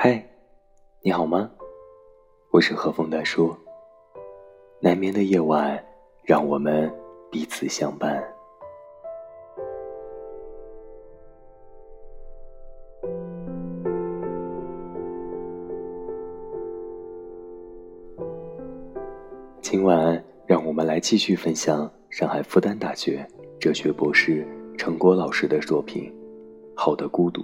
[0.00, 0.24] 嗨
[1.02, 1.50] 你好吗？
[2.52, 3.52] 我是何风大叔。
[4.78, 5.84] 难眠的夜晚，
[6.22, 6.88] 让我们
[7.32, 8.22] 彼此相伴。
[19.60, 23.26] 今晚，让我们来继续分享上海复旦大学
[23.58, 24.46] 哲学博士
[24.78, 26.04] 陈果老师的作品
[26.80, 27.40] 《好的孤独》。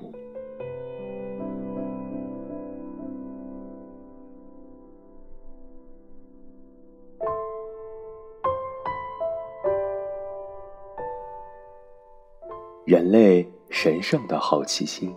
[12.85, 15.11] 人类神圣的好奇心。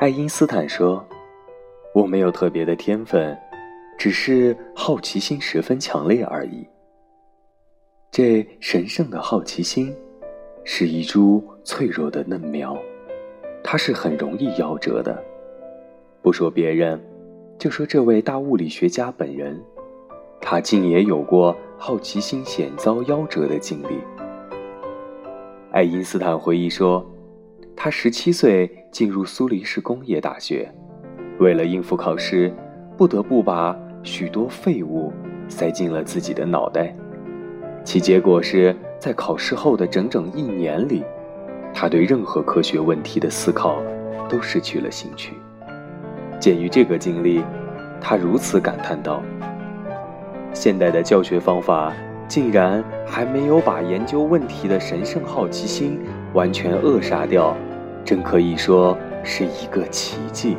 [0.00, 1.06] 爱因斯坦说
[1.94, 3.38] ：“我没有特别的天分，
[3.96, 6.66] 只是好奇心十分强烈而已。”
[8.10, 9.94] 这神圣的好奇心，
[10.64, 12.76] 是一株脆弱的嫩苗，
[13.62, 15.22] 它是很容易夭折的。
[16.22, 17.00] 不说别人，
[17.56, 19.62] 就说这位大物理学家本人，
[20.40, 21.56] 他竟也有过。
[21.86, 23.98] 好奇心险遭夭折的经历。
[25.70, 27.06] 爱因斯坦回忆说，
[27.76, 30.66] 他十七岁进入苏黎世工业大学，
[31.38, 32.50] 为了应付考试，
[32.96, 35.12] 不得不把许多废物
[35.46, 36.90] 塞进了自己的脑袋。
[37.84, 41.04] 其结果是在考试后的整整一年里，
[41.74, 43.82] 他对任何科学问题的思考
[44.26, 45.34] 都失去了兴趣。
[46.40, 47.44] 鉴于这个经历，
[48.00, 49.22] 他如此感叹道。
[50.54, 51.92] 现代的教学方法
[52.26, 56.00] 竟然还没有把研究问题的神圣好奇心
[56.32, 57.54] 完全扼杀掉，
[58.04, 60.56] 真可以说是一个奇迹。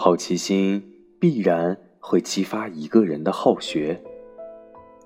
[0.00, 0.80] 好奇心
[1.18, 4.00] 必然会激发一个人的好学。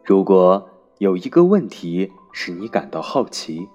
[0.04, 3.66] 如果有一个问题使你感到好奇，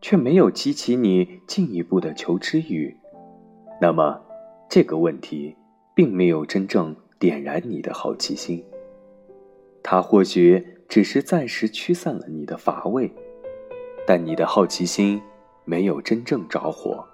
[0.00, 2.96] 却没有激起你进一步的求知欲，
[3.80, 4.20] 那么
[4.70, 5.56] 这个问题
[5.96, 8.64] 并没有真正点燃你的好奇心。
[9.82, 13.12] 它或许只是暂时驱散了你的乏味，
[14.06, 15.20] 但你的好奇心
[15.64, 17.04] 没有真正着火。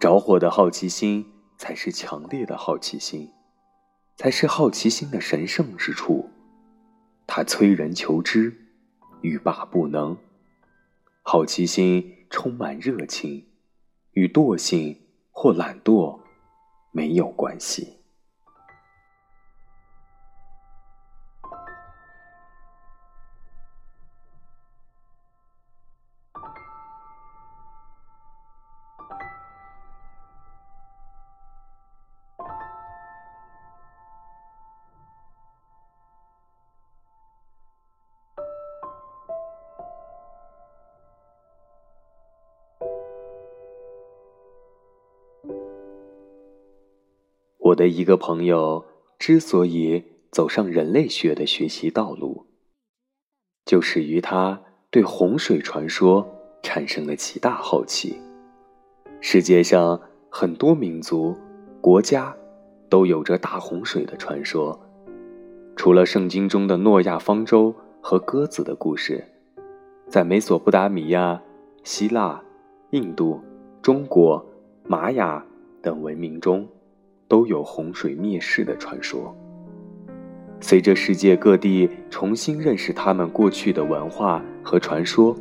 [0.00, 1.26] 着火的好奇心。
[1.62, 3.30] 才是强烈的好奇心，
[4.16, 6.28] 才是好奇心的神圣之处。
[7.24, 8.52] 它催人求知，
[9.20, 10.18] 欲罢不能。
[11.22, 13.46] 好奇心充满热情，
[14.10, 16.18] 与惰性或懒惰
[16.90, 18.01] 没有关系。
[47.72, 48.84] 我的一个朋友
[49.18, 52.44] 之所以走上人类学的学习道路，
[53.64, 54.60] 就始于他
[54.90, 56.26] 对洪水传说
[56.62, 58.20] 产生了极大好奇。
[59.22, 61.34] 世界上很多民族、
[61.80, 62.36] 国家
[62.90, 64.78] 都有着大洪水的传说，
[65.74, 69.24] 除了圣经中的诺亚方舟和鸽子的故事，
[70.08, 71.40] 在美索不达米亚、
[71.84, 72.42] 希腊、
[72.90, 73.40] 印度、
[73.80, 74.44] 中国、
[74.84, 75.42] 玛雅
[75.80, 76.68] 等文明中。
[77.32, 79.34] 都有洪水灭世的传说。
[80.60, 85.34] 随着世界各地重新认识他们过去的文化和传说，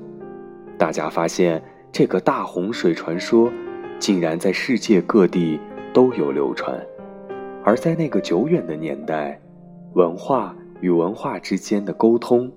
[0.78, 3.51] 大家发现这个大洪水传说
[4.00, 5.60] 竟然在世界各地
[5.92, 6.81] 都有流传。
[7.62, 9.38] 而在那个久远的年代，
[9.95, 12.50] 文化与文化之间的沟通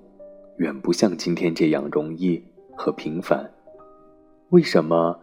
[0.59, 2.41] 远不像今天这样容易
[2.73, 3.51] 和频繁。
[4.51, 5.19] 为什么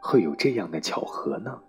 [0.00, 1.60] 会有这样的巧合呢？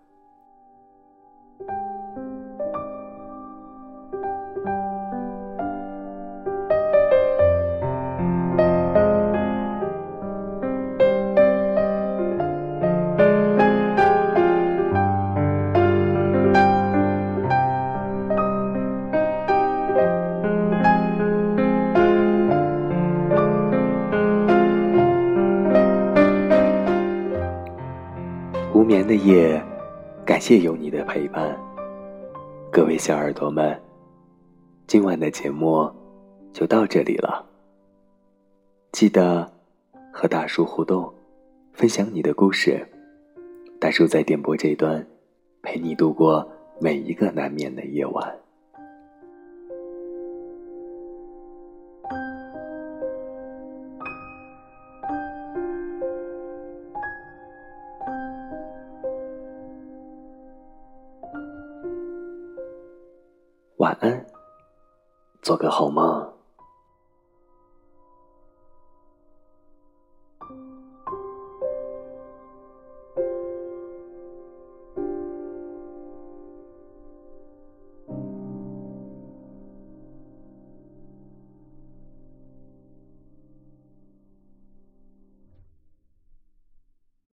[29.14, 29.64] 的夜，
[30.26, 31.56] 感谢有你的陪伴，
[32.72, 33.80] 各位小耳朵们，
[34.88, 35.88] 今晚的节目
[36.52, 37.46] 就到这里了。
[38.92, 39.48] 记得
[40.12, 41.14] 和大叔互动，
[41.74, 42.84] 分享你的故事。
[43.80, 45.06] 大叔在电波这一端，
[45.62, 46.50] 陪你度过
[46.82, 48.36] 每一个难眠的夜晚。
[63.84, 64.26] 晚安，
[65.42, 66.33] 做个好梦。